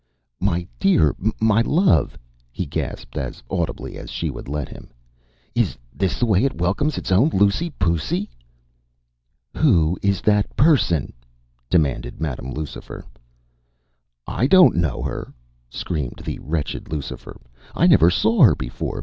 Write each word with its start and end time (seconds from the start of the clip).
“My 0.39 0.65
dear! 0.79 1.15
my 1.39 1.61
love!” 1.61 2.17
he 2.51 2.65
gasped, 2.65 3.17
as 3.19 3.43
audibly 3.51 3.97
as 3.99 4.09
she 4.09 4.31
would 4.31 4.47
let 4.47 4.67
him, 4.67 4.89
“is 5.53 5.77
this 5.93 6.17
the 6.17 6.25
way 6.25 6.43
it 6.43 6.57
welcomes 6.59 6.97
its 6.97 7.11
own 7.11 7.29
Lucy 7.29 7.69
pucy?” 7.79 8.27
“Who 9.57 9.99
is 10.01 10.21
that 10.21 10.55
person?” 10.55 11.13
demanded 11.69 12.19
Madam 12.19 12.51
Lucifer. 12.51 13.05
“I 14.25 14.47
don’t 14.47 14.73
know 14.75 15.03
her,” 15.03 15.35
screamed 15.69 16.21
the 16.25 16.39
wretched 16.39 16.91
Lucifer. 16.91 17.39
“I 17.75 17.85
never 17.85 18.09
saw 18.09 18.41
her 18.41 18.55
before. 18.55 18.99